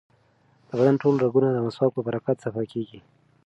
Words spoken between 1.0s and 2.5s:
ټول رګونه د مسواک په برکت